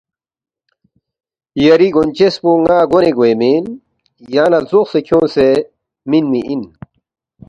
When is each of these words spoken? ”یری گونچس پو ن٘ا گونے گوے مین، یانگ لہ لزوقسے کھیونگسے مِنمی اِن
”یری 1.63 1.89
گونچس 1.95 2.35
پو 2.41 2.51
ن٘ا 2.63 2.77
گونے 2.91 3.11
گوے 3.17 3.31
مین، 3.39 3.65
یانگ 4.33 4.51
لہ 4.51 4.59
لزوقسے 4.63 4.99
کھیونگسے 5.05 5.47
مِنمی 6.09 6.41
اِن 6.47 6.61